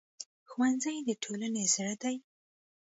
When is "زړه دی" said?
1.73-2.15